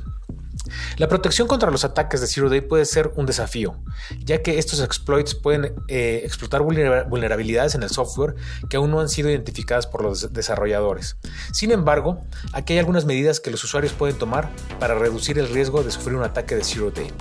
La 0.96 1.08
protección 1.08 1.48
contra 1.48 1.70
los 1.70 1.84
ataques 1.84 2.20
de 2.20 2.26
Zero 2.26 2.48
Day 2.48 2.60
puede 2.60 2.84
ser 2.84 3.12
un 3.16 3.26
desafío, 3.26 3.76
ya 4.24 4.42
que 4.42 4.58
estos 4.58 4.80
exploits 4.80 5.34
pueden 5.34 5.74
eh, 5.88 6.22
explotar 6.24 6.62
vulnerabilidades 6.62 7.74
en 7.74 7.82
el 7.82 7.90
software 7.90 8.34
que 8.68 8.76
aún 8.76 8.90
no 8.90 9.00
han 9.00 9.08
sido 9.08 9.30
identificadas 9.30 9.86
por 9.86 10.02
los 10.02 10.32
desarrolladores. 10.32 11.16
Sin 11.52 11.70
embargo, 11.70 12.24
aquí 12.52 12.74
hay 12.74 12.78
algunas 12.78 13.04
medidas 13.04 13.40
que 13.40 13.50
los 13.50 13.62
usuarios 13.64 13.92
pueden 13.92 14.16
tomar 14.16 14.50
para 14.78 14.94
reducir 14.94 15.38
el 15.38 15.48
riesgo 15.48 15.82
de 15.82 15.90
sufrir 15.90 16.16
un 16.16 16.24
ataque 16.24 16.54
de 16.56 16.64
Zero 16.64 16.90
Day. 16.90 17.12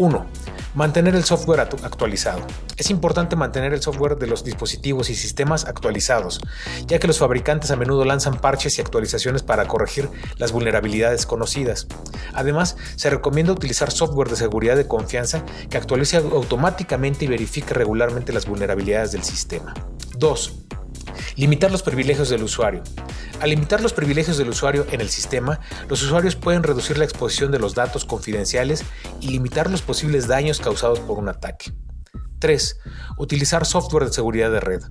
1. 0.00 0.26
Mantener 0.74 1.14
el 1.14 1.24
software 1.24 1.60
actualizado. 1.60 2.40
Es 2.78 2.88
importante 2.88 3.36
mantener 3.36 3.74
el 3.74 3.82
software 3.82 4.16
de 4.16 4.26
los 4.26 4.44
dispositivos 4.44 5.10
y 5.10 5.14
sistemas 5.14 5.66
actualizados, 5.66 6.40
ya 6.86 6.98
que 6.98 7.06
los 7.06 7.18
fabricantes 7.18 7.70
a 7.70 7.76
menudo 7.76 8.06
lanzan 8.06 8.40
parches 8.40 8.78
y 8.78 8.80
actualizaciones 8.80 9.42
para 9.42 9.66
corregir 9.66 10.08
las 10.38 10.52
vulnerabilidades 10.52 11.26
conocidas. 11.26 11.86
Además, 12.32 12.78
se 12.96 13.10
recomienda 13.10 13.52
utilizar 13.52 13.90
software 13.90 14.30
de 14.30 14.36
seguridad 14.36 14.76
de 14.76 14.88
confianza 14.88 15.44
que 15.68 15.76
actualice 15.76 16.16
automáticamente 16.16 17.26
y 17.26 17.28
verifique 17.28 17.74
regularmente 17.74 18.32
las 18.32 18.46
vulnerabilidades 18.46 19.12
del 19.12 19.22
sistema. 19.22 19.74
2. 20.16 20.54
Limitar 21.36 21.70
los 21.70 21.82
privilegios 21.82 22.28
del 22.28 22.42
usuario. 22.42 22.82
Al 23.40 23.50
limitar 23.50 23.80
los 23.80 23.92
privilegios 23.92 24.38
del 24.38 24.50
usuario 24.50 24.86
en 24.90 25.00
el 25.00 25.08
sistema, 25.08 25.60
los 25.88 26.02
usuarios 26.02 26.36
pueden 26.36 26.62
reducir 26.62 26.98
la 26.98 27.04
exposición 27.04 27.50
de 27.50 27.58
los 27.58 27.74
datos 27.74 28.04
confidenciales 28.04 28.84
y 29.20 29.28
limitar 29.28 29.70
los 29.70 29.82
posibles 29.82 30.28
daños 30.28 30.60
causados 30.60 31.00
por 31.00 31.18
un 31.18 31.28
ataque. 31.28 31.72
3. 32.40 32.78
Utilizar 33.18 33.66
software 33.66 34.06
de 34.06 34.12
seguridad 34.12 34.50
de 34.50 34.60
red. 34.60 34.82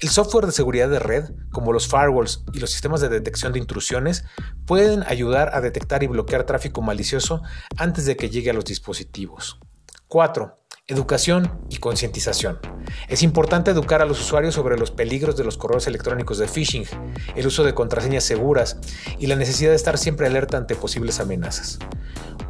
El 0.00 0.08
software 0.08 0.46
de 0.46 0.52
seguridad 0.52 0.88
de 0.88 1.00
red, 1.00 1.24
como 1.50 1.72
los 1.72 1.88
firewalls 1.88 2.44
y 2.52 2.60
los 2.60 2.70
sistemas 2.70 3.00
de 3.00 3.08
detección 3.08 3.52
de 3.52 3.58
intrusiones, 3.58 4.24
pueden 4.66 5.02
ayudar 5.02 5.50
a 5.54 5.60
detectar 5.60 6.02
y 6.02 6.06
bloquear 6.06 6.44
tráfico 6.44 6.80
malicioso 6.80 7.42
antes 7.76 8.06
de 8.06 8.16
que 8.16 8.30
llegue 8.30 8.50
a 8.50 8.54
los 8.54 8.64
dispositivos. 8.64 9.58
4. 10.08 10.61
Educación 10.88 11.60
y 11.70 11.76
concientización. 11.76 12.58
Es 13.06 13.22
importante 13.22 13.70
educar 13.70 14.02
a 14.02 14.04
los 14.04 14.20
usuarios 14.20 14.56
sobre 14.56 14.76
los 14.76 14.90
peligros 14.90 15.36
de 15.36 15.44
los 15.44 15.56
correos 15.56 15.86
electrónicos 15.86 16.38
de 16.38 16.48
phishing, 16.48 16.86
el 17.36 17.46
uso 17.46 17.62
de 17.62 17.72
contraseñas 17.72 18.24
seguras 18.24 18.78
y 19.20 19.28
la 19.28 19.36
necesidad 19.36 19.70
de 19.70 19.76
estar 19.76 19.96
siempre 19.96 20.26
alerta 20.26 20.56
ante 20.56 20.74
posibles 20.74 21.20
amenazas. 21.20 21.78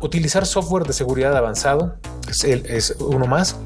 Utilizar 0.01 0.47
software 0.47 0.87
de 0.87 0.95
seguridad 0.95 1.37
avanzado 1.37 1.97
es, 2.27 2.43
es 2.45 2.97
uno 3.01 3.27
más 3.27 3.57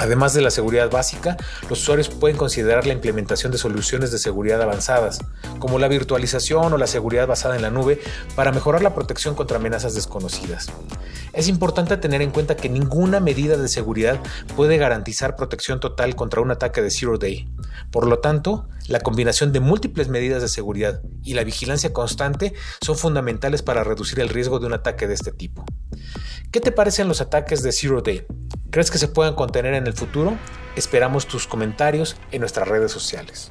Además 0.00 0.32
de 0.32 0.40
la 0.40 0.50
seguridad 0.50 0.90
básica, 0.90 1.36
los 1.68 1.82
usuarios 1.82 2.08
pueden 2.08 2.38
considerar 2.38 2.86
la 2.86 2.94
implementación 2.94 3.52
de 3.52 3.58
soluciones 3.58 4.10
de 4.10 4.16
seguridad 4.16 4.62
avanzadas, 4.62 5.18
como 5.58 5.78
la 5.78 5.88
virtualización 5.88 6.72
o 6.72 6.78
la 6.78 6.86
seguridad 6.86 7.26
basada 7.26 7.54
en 7.54 7.60
la 7.60 7.70
nube, 7.70 8.00
para 8.34 8.50
mejorar 8.50 8.82
la 8.82 8.94
protección 8.94 9.34
contra 9.34 9.58
amenazas 9.58 9.94
desconocidas. 9.94 10.68
Es 11.34 11.48
importante 11.48 11.98
tener 11.98 12.22
en 12.22 12.30
cuenta 12.30 12.56
que 12.56 12.70
ninguna 12.70 13.20
medida 13.20 13.58
de 13.58 13.68
seguridad 13.68 14.18
puede 14.56 14.78
garantizar 14.78 15.36
protección 15.36 15.80
total 15.80 16.16
contra 16.16 16.40
un 16.40 16.50
ataque 16.50 16.80
de 16.80 16.90
Zero 16.90 17.18
Day. 17.18 17.50
Por 17.90 18.06
lo 18.06 18.20
tanto, 18.20 18.70
la 18.88 19.00
combinación 19.00 19.52
de 19.52 19.60
múltiples 19.60 20.08
medidas 20.08 20.40
de 20.40 20.48
seguridad 20.48 21.02
y 21.22 21.34
la 21.34 21.44
vigilancia 21.44 21.92
constante 21.92 22.54
son 22.80 22.96
fundamentales 22.96 23.60
para 23.60 23.84
reducir 23.84 24.18
el 24.20 24.30
riesgo 24.30 24.60
de 24.60 24.66
un 24.66 24.72
ataque 24.72 25.06
de 25.06 25.12
este 25.12 25.30
tipo. 25.30 25.62
¿Qué 26.50 26.60
te 26.60 26.72
parecen 26.72 27.06
los 27.06 27.20
ataques 27.20 27.62
de 27.62 27.70
Zero 27.70 28.00
Day? 28.00 28.24
¿Crees 28.70 28.92
que 28.92 28.98
se 28.98 29.08
puedan 29.08 29.34
contener 29.34 29.74
en 29.74 29.86
el 29.90 29.96
futuro? 29.96 30.38
Esperamos 30.76 31.26
tus 31.26 31.46
comentarios 31.46 32.16
en 32.30 32.40
nuestras 32.40 32.66
redes 32.66 32.90
sociales. 32.92 33.50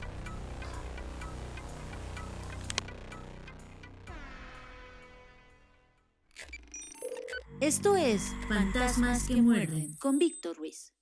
Esto 7.62 7.98
es 7.98 8.34
Fantasmas 8.48 9.28
que 9.28 9.42
muerden 9.42 9.94
con 9.98 10.18
Víctor 10.18 10.56
Ruiz. 10.58 10.94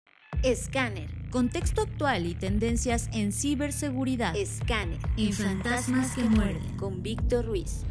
Escáner. 0.44 1.10
Contexto 1.29 1.82
actual 1.82 2.25
y 2.25 2.34
tendencias 2.34 3.10
en 3.13 3.32
ciberseguridad. 3.32 4.36
Escáner. 4.36 5.00
En 5.17 5.34
Fantasmas 5.34 6.15
que 6.15 6.24
muerden 6.24 6.75
con 6.77 7.03
Víctor 7.03 7.46
Ruiz. 7.46 7.84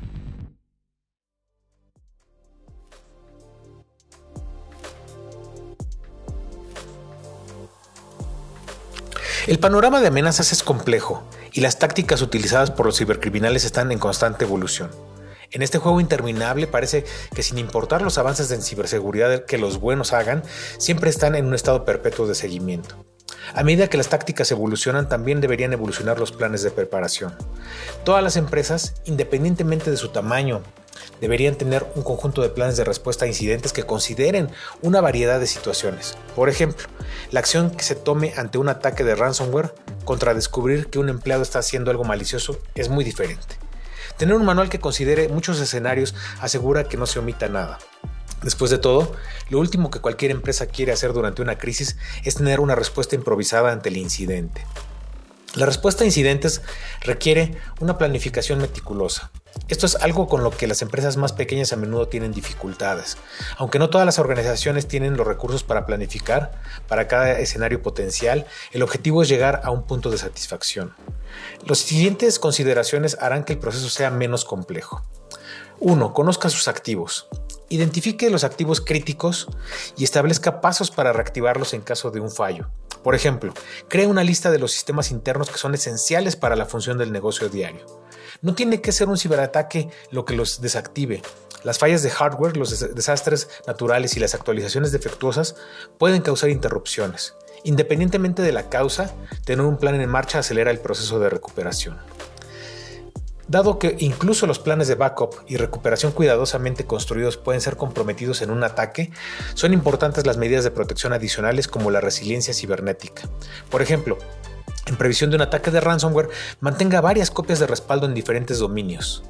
El 9.46 9.60
panorama 9.60 10.00
de 10.00 10.08
amenazas 10.08 10.50
es 10.50 10.64
complejo 10.64 11.22
y 11.52 11.60
las 11.60 11.78
tácticas 11.78 12.20
utilizadas 12.20 12.72
por 12.72 12.84
los 12.84 12.98
cibercriminales 12.98 13.64
están 13.64 13.92
en 13.92 14.00
constante 14.00 14.44
evolución. 14.44 14.90
En 15.52 15.62
este 15.62 15.78
juego 15.78 16.00
interminable 16.00 16.66
parece 16.66 17.04
que 17.32 17.44
sin 17.44 17.58
importar 17.58 18.02
los 18.02 18.18
avances 18.18 18.50
en 18.50 18.60
ciberseguridad 18.60 19.44
que 19.44 19.56
los 19.56 19.78
buenos 19.78 20.12
hagan, 20.12 20.42
siempre 20.78 21.10
están 21.10 21.36
en 21.36 21.46
un 21.46 21.54
estado 21.54 21.84
perpetuo 21.84 22.26
de 22.26 22.34
seguimiento. 22.34 22.96
A 23.54 23.62
medida 23.62 23.88
que 23.88 23.96
las 23.96 24.08
tácticas 24.08 24.50
evolucionan, 24.50 25.08
también 25.08 25.40
deberían 25.40 25.72
evolucionar 25.72 26.18
los 26.18 26.32
planes 26.32 26.62
de 26.62 26.70
preparación. 26.70 27.34
Todas 28.04 28.22
las 28.22 28.36
empresas, 28.36 28.94
independientemente 29.04 29.90
de 29.90 29.96
su 29.96 30.08
tamaño, 30.08 30.62
deberían 31.20 31.54
tener 31.54 31.86
un 31.94 32.02
conjunto 32.02 32.42
de 32.42 32.48
planes 32.48 32.76
de 32.76 32.84
respuesta 32.84 33.24
a 33.24 33.28
incidentes 33.28 33.72
que 33.72 33.84
consideren 33.84 34.50
una 34.82 35.00
variedad 35.00 35.40
de 35.40 35.46
situaciones. 35.46 36.16
Por 36.34 36.48
ejemplo, 36.48 36.86
la 37.30 37.40
acción 37.40 37.70
que 37.70 37.84
se 37.84 37.94
tome 37.94 38.34
ante 38.36 38.58
un 38.58 38.68
ataque 38.68 39.04
de 39.04 39.14
ransomware 39.14 39.74
contra 40.04 40.34
descubrir 40.34 40.88
que 40.88 40.98
un 40.98 41.08
empleado 41.08 41.42
está 41.42 41.58
haciendo 41.60 41.90
algo 41.90 42.04
malicioso 42.04 42.58
es 42.74 42.88
muy 42.88 43.04
diferente. 43.04 43.56
Tener 44.16 44.34
un 44.34 44.44
manual 44.44 44.68
que 44.68 44.80
considere 44.80 45.28
muchos 45.28 45.60
escenarios 45.60 46.14
asegura 46.40 46.84
que 46.84 46.96
no 46.96 47.06
se 47.06 47.18
omita 47.18 47.48
nada. 47.48 47.78
Después 48.42 48.70
de 48.70 48.78
todo, 48.78 49.12
lo 49.48 49.58
último 49.58 49.90
que 49.90 50.00
cualquier 50.00 50.30
empresa 50.30 50.66
quiere 50.66 50.92
hacer 50.92 51.12
durante 51.12 51.42
una 51.42 51.58
crisis 51.58 51.96
es 52.24 52.34
tener 52.34 52.60
una 52.60 52.74
respuesta 52.74 53.14
improvisada 53.14 53.72
ante 53.72 53.88
el 53.88 53.96
incidente. 53.96 54.64
La 55.56 55.64
respuesta 55.64 56.04
a 56.04 56.06
incidentes 56.06 56.60
requiere 57.00 57.56
una 57.80 57.96
planificación 57.96 58.58
meticulosa. 58.58 59.30
Esto 59.68 59.86
es 59.86 59.96
algo 59.96 60.28
con 60.28 60.44
lo 60.44 60.50
que 60.50 60.66
las 60.66 60.82
empresas 60.82 61.16
más 61.16 61.32
pequeñas 61.32 61.72
a 61.72 61.76
menudo 61.76 62.08
tienen 62.08 62.32
dificultades. 62.32 63.16
Aunque 63.56 63.78
no 63.78 63.88
todas 63.88 64.04
las 64.04 64.18
organizaciones 64.18 64.86
tienen 64.86 65.16
los 65.16 65.26
recursos 65.26 65.64
para 65.64 65.86
planificar 65.86 66.60
para 66.88 67.08
cada 67.08 67.38
escenario 67.38 67.80
potencial, 67.80 68.46
el 68.72 68.82
objetivo 68.82 69.22
es 69.22 69.30
llegar 69.30 69.62
a 69.64 69.70
un 69.70 69.84
punto 69.84 70.10
de 70.10 70.18
satisfacción. 70.18 70.94
Las 71.66 71.78
siguientes 71.78 72.38
consideraciones 72.38 73.16
harán 73.18 73.44
que 73.44 73.54
el 73.54 73.58
proceso 73.58 73.88
sea 73.88 74.10
menos 74.10 74.44
complejo. 74.44 75.02
1. 75.80 76.12
Conozca 76.12 76.50
sus 76.50 76.68
activos. 76.68 77.28
Identifique 77.68 78.30
los 78.30 78.44
activos 78.44 78.80
críticos 78.80 79.48
y 79.96 80.04
establezca 80.04 80.60
pasos 80.60 80.90
para 80.90 81.12
reactivarlos 81.12 81.74
en 81.74 81.80
caso 81.80 82.10
de 82.10 82.20
un 82.20 82.30
fallo. 82.30 82.70
Por 83.02 83.14
ejemplo, 83.14 83.52
cree 83.88 84.06
una 84.06 84.22
lista 84.22 84.50
de 84.50 84.58
los 84.58 84.72
sistemas 84.72 85.10
internos 85.10 85.50
que 85.50 85.58
son 85.58 85.74
esenciales 85.74 86.36
para 86.36 86.56
la 86.56 86.66
función 86.66 86.96
del 86.98 87.12
negocio 87.12 87.48
diario. 87.48 87.84
No 88.42 88.54
tiene 88.54 88.80
que 88.80 88.92
ser 88.92 89.08
un 89.08 89.18
ciberataque 89.18 89.88
lo 90.10 90.24
que 90.24 90.36
los 90.36 90.60
desactive. 90.60 91.22
Las 91.64 91.78
fallas 91.78 92.02
de 92.02 92.10
hardware, 92.10 92.56
los 92.56 92.94
desastres 92.94 93.48
naturales 93.66 94.16
y 94.16 94.20
las 94.20 94.34
actualizaciones 94.34 94.92
defectuosas 94.92 95.56
pueden 95.98 96.22
causar 96.22 96.50
interrupciones. 96.50 97.34
Independientemente 97.64 98.42
de 98.42 98.52
la 98.52 98.68
causa, 98.68 99.12
tener 99.44 99.64
un 99.64 99.78
plan 99.78 100.00
en 100.00 100.08
marcha 100.08 100.38
acelera 100.38 100.70
el 100.70 100.78
proceso 100.78 101.18
de 101.18 101.30
recuperación. 101.30 101.98
Dado 103.48 103.78
que 103.78 103.96
incluso 104.00 104.46
los 104.46 104.58
planes 104.58 104.88
de 104.88 104.96
backup 104.96 105.36
y 105.46 105.56
recuperación 105.56 106.10
cuidadosamente 106.10 106.84
construidos 106.84 107.36
pueden 107.36 107.60
ser 107.60 107.76
comprometidos 107.76 108.42
en 108.42 108.50
un 108.50 108.64
ataque, 108.64 109.12
son 109.54 109.72
importantes 109.72 110.26
las 110.26 110.36
medidas 110.36 110.64
de 110.64 110.72
protección 110.72 111.12
adicionales 111.12 111.68
como 111.68 111.92
la 111.92 112.00
resiliencia 112.00 112.52
cibernética. 112.52 113.22
Por 113.70 113.82
ejemplo, 113.82 114.18
en 114.86 114.96
previsión 114.96 115.30
de 115.30 115.36
un 115.36 115.42
ataque 115.42 115.70
de 115.70 115.80
ransomware, 115.80 116.28
mantenga 116.60 117.00
varias 117.00 117.30
copias 117.30 117.60
de 117.60 117.68
respaldo 117.68 118.06
en 118.06 118.14
diferentes 118.14 118.58
dominios. 118.58 119.22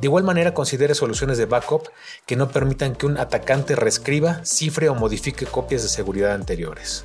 De 0.00 0.06
igual 0.06 0.24
manera, 0.24 0.54
considere 0.54 0.94
soluciones 0.94 1.38
de 1.38 1.46
backup 1.46 1.88
que 2.24 2.36
no 2.36 2.48
permitan 2.48 2.94
que 2.94 3.04
un 3.06 3.18
atacante 3.18 3.74
reescriba, 3.74 4.44
cifre 4.44 4.88
o 4.88 4.94
modifique 4.94 5.44
copias 5.44 5.82
de 5.82 5.88
seguridad 5.88 6.32
anteriores. 6.32 7.04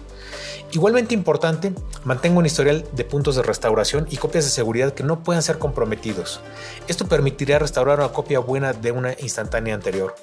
Igualmente 0.73 1.13
importante, 1.13 1.71
mantenga 2.03 2.39
un 2.39 2.47
historial 2.47 2.83
de 2.93 3.05
puntos 3.05 3.35
de 3.35 3.43
restauración 3.43 4.07
y 4.09 4.17
copias 4.17 4.45
de 4.45 4.49
seguridad 4.49 4.95
que 4.95 5.03
no 5.03 5.23
puedan 5.23 5.43
ser 5.43 5.59
comprometidos. 5.59 6.39
Esto 6.87 7.07
permitirá 7.07 7.59
restaurar 7.59 7.99
una 7.99 8.09
copia 8.09 8.39
buena 8.39 8.73
de 8.73 8.91
una 8.91 9.13
instantánea 9.19 9.75
anterior. 9.75 10.15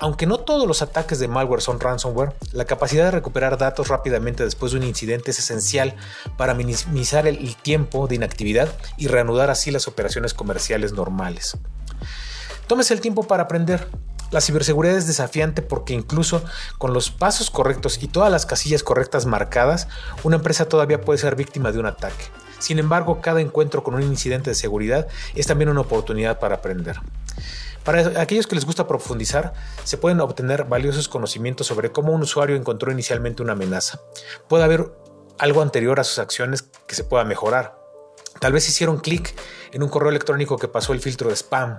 Aunque 0.00 0.26
no 0.26 0.38
todos 0.38 0.66
los 0.66 0.82
ataques 0.82 1.20
de 1.20 1.28
malware 1.28 1.60
son 1.60 1.78
ransomware, 1.78 2.34
la 2.50 2.64
capacidad 2.64 3.04
de 3.04 3.12
recuperar 3.12 3.58
datos 3.58 3.86
rápidamente 3.86 4.42
después 4.42 4.72
de 4.72 4.78
un 4.78 4.84
incidente 4.84 5.30
es 5.30 5.38
esencial 5.38 5.94
para 6.36 6.54
minimizar 6.54 7.28
el 7.28 7.54
tiempo 7.54 8.08
de 8.08 8.16
inactividad 8.16 8.68
y 8.96 9.06
reanudar 9.06 9.50
así 9.50 9.70
las 9.70 9.86
operaciones 9.86 10.34
comerciales 10.34 10.94
normales. 10.94 11.56
Tómese 12.66 12.92
el 12.92 13.00
tiempo 13.00 13.22
para 13.22 13.44
aprender, 13.44 13.86
la 14.30 14.40
ciberseguridad 14.40 14.96
es 14.96 15.06
desafiante 15.06 15.62
porque 15.62 15.94
incluso 15.94 16.42
con 16.78 16.92
los 16.92 17.10
pasos 17.10 17.50
correctos 17.50 18.02
y 18.02 18.08
todas 18.08 18.30
las 18.30 18.46
casillas 18.46 18.82
correctas 18.82 19.26
marcadas, 19.26 19.88
una 20.24 20.36
empresa 20.36 20.68
todavía 20.68 21.00
puede 21.00 21.18
ser 21.18 21.36
víctima 21.36 21.72
de 21.72 21.78
un 21.78 21.86
ataque. 21.86 22.24
Sin 22.58 22.78
embargo, 22.78 23.20
cada 23.20 23.40
encuentro 23.40 23.82
con 23.82 23.94
un 23.94 24.02
incidente 24.02 24.50
de 24.50 24.54
seguridad 24.54 25.06
es 25.34 25.46
también 25.46 25.68
una 25.68 25.82
oportunidad 25.82 26.38
para 26.38 26.56
aprender. 26.56 26.96
Para 27.84 28.20
aquellos 28.20 28.46
que 28.48 28.56
les 28.56 28.64
gusta 28.64 28.88
profundizar, 28.88 29.52
se 29.84 29.96
pueden 29.96 30.20
obtener 30.20 30.64
valiosos 30.64 31.08
conocimientos 31.08 31.68
sobre 31.68 31.92
cómo 31.92 32.12
un 32.12 32.22
usuario 32.22 32.56
encontró 32.56 32.90
inicialmente 32.90 33.42
una 33.42 33.52
amenaza. 33.52 34.00
Puede 34.48 34.64
haber 34.64 34.90
algo 35.38 35.62
anterior 35.62 36.00
a 36.00 36.04
sus 36.04 36.18
acciones 36.18 36.62
que 36.62 36.94
se 36.94 37.04
pueda 37.04 37.24
mejorar. 37.24 37.85
Tal 38.40 38.52
vez 38.52 38.68
hicieron 38.68 38.98
clic 38.98 39.34
en 39.72 39.82
un 39.82 39.88
correo 39.88 40.10
electrónico 40.10 40.56
que 40.56 40.68
pasó 40.68 40.92
el 40.92 41.00
filtro 41.00 41.28
de 41.28 41.36
spam 41.36 41.78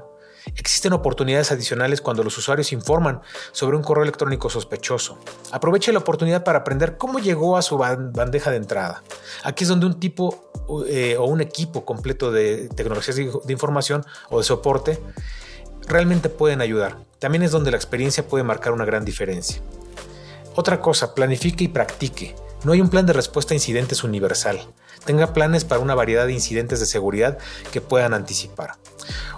Existen 0.56 0.94
oportunidades 0.94 1.52
adicionales 1.52 2.02
cuando 2.02 2.24
los 2.24 2.38
usuarios 2.38 2.72
informan 2.72 3.22
sobre 3.52 3.76
un 3.76 3.84
correo 3.84 4.04
electrónico 4.04 4.50
sospechoso. 4.50 5.18
Aproveche 5.52 5.92
la 5.92 6.00
oportunidad 6.00 6.44
para 6.44 6.60
aprender 6.60 6.98
cómo 6.98 7.20
llegó 7.20 7.58
a 7.58 7.62
su 7.62 7.78
bandeja 7.78 8.52
de 8.52 8.58
entrada. 8.58 9.04
Aquí 9.44 9.64
es 9.64 9.70
donde 9.70 9.86
un 9.86 10.00
tipo 10.00 10.52
eh, 10.88 11.18
o 11.18 11.26
un 11.26 11.42
equipo 11.42 11.86
completo 11.86 12.32
de 12.32 12.70
tecnologías 12.70 13.16
de 13.16 13.54
información 13.54 14.06
o 14.30 14.38
de 14.38 14.44
soporte 14.44 15.00
realmente 15.88 16.30
pueden 16.30 16.62
ayudar. 16.62 16.98
También 17.20 17.44
es 17.44 17.52
donde 17.52 17.72
la 17.72 17.78
experiencia 17.78 18.28
puede 18.28 18.44
marcar 18.44 18.74
una 18.74 18.86
gran 18.86 19.04
diferencia. 19.04 19.62
Otra 20.56 20.82
cosa, 20.82 21.14
planifique 21.14 21.66
y 21.66 21.68
practique. 21.68 22.36
No 22.64 22.72
hay 22.72 22.82
un 22.82 22.90
plan 22.90 23.06
de 23.06 23.14
respuesta 23.14 23.54
a 23.54 23.56
incidentes 23.56 24.04
universal. 24.04 24.60
Tenga 25.08 25.32
planes 25.32 25.64
para 25.64 25.80
una 25.80 25.96
variedad 25.96 26.28
de 26.28 26.34
incidentes 26.34 26.82
de 26.82 26.86
seguridad 26.86 27.38
que 27.72 27.80
puedan 27.80 28.14
anticipar. 28.14 28.74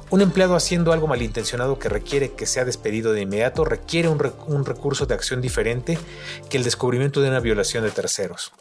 Un 0.10 0.22
empleado 0.22 0.56
haciendo 0.56 0.92
algo 0.92 1.06
malintencionado 1.06 1.78
que 1.78 1.90
requiere 1.90 2.32
que 2.32 2.48
sea 2.48 2.66
despedido 2.66 3.14
de 3.14 3.22
inmediato 3.22 3.64
requiere 3.66 4.08
un, 4.08 4.66
recurso 4.66 5.06
de 5.06 5.14
acción 5.14 5.42
diferente 5.42 6.00
que 6.50 6.58
el 6.58 6.64
descubrimiento 6.64 7.22
de 7.22 7.30
una 7.30 7.40
violación 7.40 7.84
de 7.84 7.92
terceros. 7.92 8.52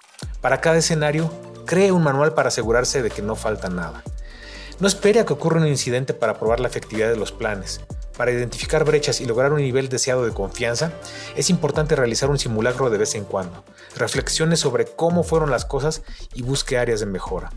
Para 0.42 0.60
cada 0.60 0.76
escenario, 0.76 1.32
cree 1.64 1.92
un 1.92 2.02
manual 2.02 2.34
para 2.34 2.48
asegurarse 2.48 3.02
de 3.02 3.10
que 3.10 3.22
no 3.22 3.36
falta 3.36 3.70
nada. 3.70 4.04
No 4.78 4.86
espere 4.86 5.20
a 5.20 5.24
que 5.24 5.32
ocurra 5.32 5.62
un 5.62 5.66
incidente 5.66 6.12
para 6.12 6.38
probar 6.38 6.60
la 6.60 6.68
efectividad 6.68 7.08
de 7.08 7.16
los 7.16 7.32
planes. 7.32 7.80
Para 8.18 8.32
identificar 8.32 8.84
brechas 8.84 9.20
y 9.20 9.26
lograr 9.26 9.52
un 9.52 9.62
nivel 9.62 9.88
deseado 9.88 10.26
de 10.26 10.34
confianza, 10.34 10.92
es 11.36 11.50
importante 11.50 11.94
realizar 11.94 12.28
un 12.30 12.38
simulacro 12.38 12.90
de 12.90 12.98
vez 12.98 13.14
en 13.14 13.24
cuando. 13.24 13.64
Reflexione 13.96 14.56
sobre 14.56 14.86
cómo 14.86 15.22
fueron 15.22 15.52
las 15.52 15.64
cosas 15.64 16.02
y 16.34 16.42
busque 16.42 16.78
áreas 16.78 16.98
de 16.98 17.06
mejora. 17.06 17.50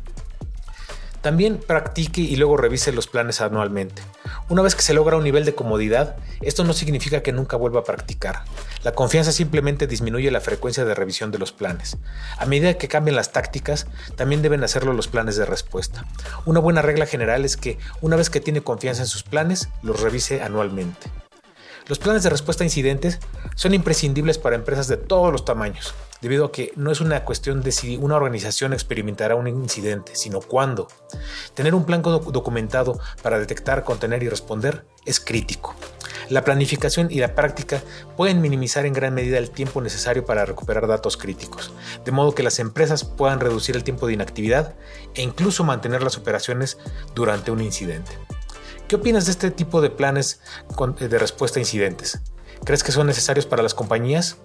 También 1.21 1.57
practique 1.57 2.21
y 2.21 2.35
luego 2.35 2.57
revise 2.57 2.91
los 2.91 3.07
planes 3.07 3.41
anualmente. 3.41 4.03
Una 4.51 4.63
vez 4.63 4.75
que 4.75 4.81
se 4.81 4.93
logra 4.93 5.15
un 5.15 5.23
nivel 5.23 5.45
de 5.45 5.55
comodidad, 5.55 6.17
esto 6.41 6.65
no 6.65 6.73
significa 6.73 7.23
que 7.23 7.31
nunca 7.31 7.55
vuelva 7.55 7.79
a 7.79 7.83
practicar. 7.85 8.43
La 8.83 8.91
confianza 8.91 9.31
simplemente 9.31 9.87
disminuye 9.87 10.29
la 10.29 10.41
frecuencia 10.41 10.83
de 10.83 10.93
revisión 10.93 11.31
de 11.31 11.37
los 11.37 11.53
planes. 11.53 11.97
A 12.37 12.45
medida 12.45 12.73
que 12.73 12.89
cambien 12.89 13.15
las 13.15 13.31
tácticas, 13.31 13.87
también 14.17 14.41
deben 14.41 14.61
hacerlo 14.65 14.91
los 14.91 15.07
planes 15.07 15.37
de 15.37 15.45
respuesta. 15.45 16.05
Una 16.43 16.59
buena 16.59 16.81
regla 16.81 17.05
general 17.05 17.45
es 17.45 17.55
que 17.55 17.77
una 18.01 18.17
vez 18.17 18.29
que 18.29 18.41
tiene 18.41 18.59
confianza 18.59 19.03
en 19.03 19.07
sus 19.07 19.23
planes, 19.23 19.69
los 19.83 20.01
revise 20.01 20.41
anualmente. 20.41 21.07
Los 21.87 21.99
planes 21.99 22.23
de 22.23 22.29
respuesta 22.29 22.65
a 22.65 22.67
incidentes 22.67 23.19
son 23.55 23.73
imprescindibles 23.73 24.37
para 24.37 24.57
empresas 24.57 24.89
de 24.89 24.97
todos 24.97 25.31
los 25.31 25.45
tamaños, 25.45 25.95
debido 26.21 26.45
a 26.45 26.51
que 26.51 26.71
no 26.75 26.91
es 26.91 27.01
una 27.01 27.23
cuestión 27.25 27.61
de 27.61 27.71
si 27.71 27.97
una 27.97 28.15
organización 28.15 28.73
experimentará 28.73 29.35
un 29.35 29.47
incidente, 29.47 30.15
sino 30.15 30.39
cuándo. 30.39 30.87
Tener 31.53 31.75
un 31.75 31.85
plan 31.85 32.01
documentado 32.01 32.99
para 33.21 33.39
detectar, 33.39 33.83
contener 33.83 34.23
y 34.23 34.29
responder 34.29 34.85
es 35.05 35.19
crítico. 35.19 35.75
La 36.29 36.45
planificación 36.45 37.07
y 37.11 37.19
la 37.19 37.35
práctica 37.35 37.81
pueden 38.15 38.39
minimizar 38.39 38.85
en 38.85 38.93
gran 38.93 39.13
medida 39.13 39.37
el 39.37 39.51
tiempo 39.51 39.81
necesario 39.81 40.23
para 40.25 40.45
recuperar 40.45 40.87
datos 40.87 41.17
críticos, 41.17 41.73
de 42.05 42.11
modo 42.11 42.33
que 42.33 42.43
las 42.43 42.59
empresas 42.59 43.03
puedan 43.03 43.41
reducir 43.41 43.75
el 43.75 43.83
tiempo 43.83 44.07
de 44.07 44.13
inactividad 44.13 44.75
e 45.13 45.23
incluso 45.23 45.65
mantener 45.65 46.03
las 46.03 46.17
operaciones 46.17 46.77
durante 47.15 47.51
un 47.51 47.61
incidente. 47.61 48.11
¿Qué 48.91 48.97
opinas 48.97 49.25
de 49.25 49.31
este 49.31 49.51
tipo 49.51 49.79
de 49.79 49.89
planes 49.89 50.41
de 50.99 51.17
respuesta 51.17 51.59
a 51.59 51.61
incidentes? 51.61 52.19
¿Crees 52.65 52.83
que 52.83 52.91
son 52.91 53.07
necesarios 53.07 53.45
para 53.45 53.63
las 53.63 53.73
compañías? 53.73 54.35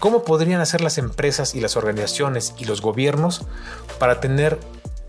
¿Cómo 0.00 0.24
podrían 0.24 0.60
hacer 0.60 0.80
las 0.80 0.98
empresas 0.98 1.54
y 1.54 1.60
las 1.60 1.76
organizaciones 1.76 2.54
y 2.58 2.64
los 2.64 2.80
gobiernos 2.80 3.42
para 4.00 4.18
tener 4.18 4.58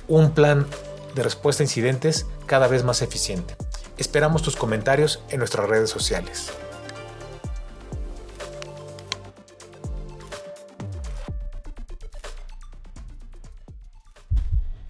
un 0.07 0.35
plan 0.35 0.67
de 1.15 1.23
respuesta 1.23 1.63
a 1.63 1.65
incidentes 1.65 2.27
cada 2.45 2.67
vez 2.67 2.83
más 2.83 3.01
eficiente? 3.01 3.55
Esperamos 3.97 4.43
tus 4.43 4.55
comentarios 4.55 5.19
en 5.29 5.39
nuestras 5.39 5.67
redes 5.67 5.89
sociales. 5.89 6.51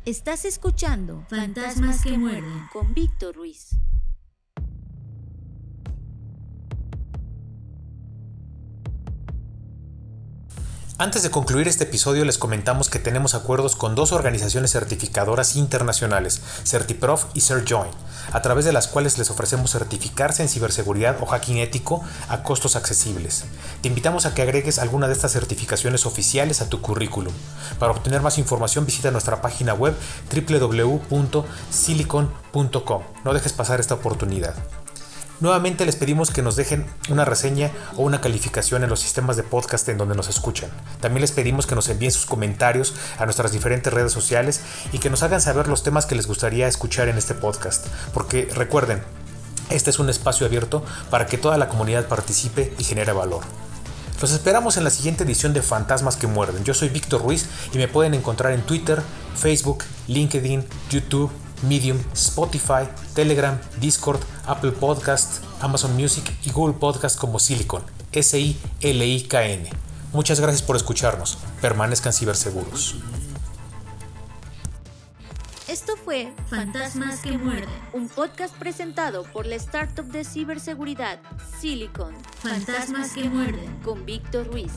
Estás 0.04 0.44
escuchando 0.44 1.24
Fantasmas 1.30 2.04
que 2.04 2.18
muerden 2.18 2.68
con 2.74 2.94
Víctor 2.94 3.38
Ruiz. 3.38 3.70
Antes 10.98 11.24
de 11.24 11.30
concluir 11.30 11.68
este 11.68 11.84
episodio 11.84 12.24
les 12.24 12.38
comentamos 12.38 12.90
que 12.90 13.00
tenemos 13.00 13.36
acuerdos 13.36 13.76
con 13.76 13.96
dos 13.96 14.14
organizaciones 14.14 14.72
certificadoras 14.72 15.58
internacionales, 15.58 16.40
CertiProf 16.64 17.26
y 17.34 17.42
CertJoin, 17.42 17.92
a 18.32 18.42
través 18.42 18.64
de 18.64 18.72
las 18.72 18.88
cuales 18.88 19.18
les 19.18 19.30
ofrecemos 19.30 19.72
certificarse 19.72 20.42
en 20.42 20.48
ciberseguridad 20.48 21.18
o 21.20 21.26
hacking 21.26 21.58
ético 21.58 22.02
a 22.30 22.44
costos 22.44 22.78
accesibles. 22.78 23.44
Te 23.82 23.90
invitamos 23.90 24.26
a 24.26 24.34
que 24.34 24.42
agregues 24.42 24.80
alguna 24.80 25.08
de 25.08 25.14
estas 25.14 25.34
certificaciones 25.34 26.06
oficiales 26.06 26.62
a 26.62 26.70
tu 26.70 26.80
currículum. 26.80 27.34
Para 27.78 27.92
obtener 27.92 28.22
más 28.22 28.38
información 28.38 28.86
visita 28.86 29.12
nuestra 29.12 29.42
página 29.42 29.74
web 29.74 29.98
www.silicon.com. 30.34 33.04
No 33.26 33.34
dejes 33.34 33.52
pasar 33.52 33.82
esta 33.82 33.96
oportunidad. 33.96 34.56
Nuevamente 35.42 35.86
les 35.86 35.98
pedimos 35.98 36.32
que 36.32 36.42
nos 36.42 36.56
dejen 36.56 36.86
una 37.10 37.26
reseña 37.26 37.70
o 37.98 38.04
una 38.04 38.22
calificación 38.22 38.84
en 38.84 38.90
los 38.90 39.02
sistemas 39.02 39.36
de 39.36 39.44
podcast 39.44 39.88
en 39.90 39.98
donde 39.98 40.16
nos 40.16 40.30
escuchan. 40.30 40.70
También 41.02 41.22
les 41.22 41.34
pedimos 41.34 41.68
que 41.68 41.76
nos 41.76 41.90
envíen 41.90 42.14
sus 42.14 42.26
comentarios 42.26 42.94
a 43.20 43.26
nuestras 43.26 43.52
diferentes 43.52 43.92
redes 43.92 44.14
sociales 44.14 44.62
y 44.94 45.00
que 45.00 45.10
nos 45.10 45.24
hagan 45.24 45.42
saber 45.42 45.68
los 45.68 45.84
temas 45.84 46.06
que 46.06 46.16
les 46.16 46.28
gustaría 46.28 46.70
escuchar 46.70 47.10
en 47.10 47.18
este 47.18 47.34
podcast. 47.34 47.86
Porque 48.14 48.48
recuerden, 48.56 49.04
este 49.70 49.90
es 49.90 50.00
un 50.00 50.10
espacio 50.10 50.46
abierto 50.46 50.86
para 51.10 51.26
que 51.26 51.38
toda 51.38 51.58
la 51.58 51.68
comunidad 51.68 52.08
participe 52.08 52.74
y 52.80 52.86
genere 52.86 53.12
valor. 53.12 53.44
Los 54.22 54.32
esperamos 54.32 54.78
en 54.78 54.86
la 54.86 54.90
siguiente 54.90 55.26
edición 55.26 55.54
de 55.54 55.62
Fantasmas 55.62 56.16
que 56.16 56.28
Muerden. 56.28 56.64
Yo 56.64 56.74
soy 56.74 56.88
Víctor 56.88 57.22
Ruiz 57.22 57.48
y 57.74 57.78
me 57.78 57.90
pueden 57.90 58.14
encontrar 58.14 58.54
en 58.54 58.62
Twitter, 58.62 59.02
Facebook, 59.36 59.84
LinkedIn, 60.08 60.64
YouTube 60.90 61.30
Medium, 61.64 61.98
Spotify, 62.14 62.88
Telegram, 63.14 63.60
Discord, 63.80 64.20
Apple 64.46 64.72
Podcast, 64.72 65.44
Amazon 65.62 65.96
Music 65.96 66.32
y 66.44 66.52
Google 66.52 66.76
Podcast 66.80 67.18
como 67.20 67.40
Silicon, 67.40 67.84
S-I-L-I-K-N. 68.12 69.70
Muchas 70.14 70.40
gracias 70.40 70.62
por 70.62 70.76
escucharnos. 70.76 71.38
Permanezcan 71.62 72.14
ciberseguros. 72.14 72.96
Esto 75.68 75.98
fue 75.98 76.32
Fantasmas 76.50 77.20
que 77.20 77.38
Muerden, 77.38 77.70
un 77.92 78.08
podcast 78.08 78.56
presentado 78.56 79.24
por 79.24 79.46
la 79.46 79.56
startup 79.56 80.06
de 80.06 80.24
ciberseguridad 80.24 81.20
Silicon. 81.60 82.14
Fantasmas 82.40 83.12
que 83.14 83.30
Muerden 83.30 83.76
con 83.82 84.06
Víctor 84.06 84.48
Ruiz. 84.48 84.72